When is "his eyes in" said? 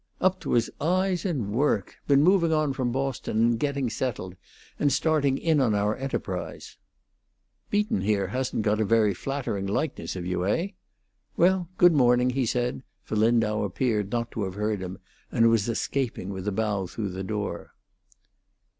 0.53-1.51